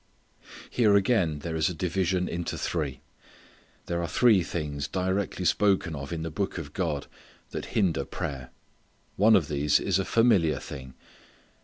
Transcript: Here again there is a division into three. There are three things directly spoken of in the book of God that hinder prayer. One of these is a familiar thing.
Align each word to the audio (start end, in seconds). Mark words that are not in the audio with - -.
Here 0.71 0.95
again 0.95 1.41
there 1.41 1.55
is 1.55 1.69
a 1.69 1.75
division 1.75 2.27
into 2.27 2.57
three. 2.57 3.01
There 3.85 4.01
are 4.01 4.07
three 4.07 4.41
things 4.41 4.87
directly 4.87 5.45
spoken 5.45 5.95
of 5.95 6.11
in 6.11 6.23
the 6.23 6.31
book 6.31 6.57
of 6.57 6.73
God 6.73 7.05
that 7.51 7.65
hinder 7.77 8.03
prayer. 8.03 8.49
One 9.15 9.35
of 9.35 9.47
these 9.47 9.79
is 9.79 9.99
a 9.99 10.03
familiar 10.03 10.57
thing. 10.57 10.95